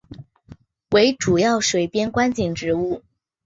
[0.93, 3.03] 为主要水边观景植物。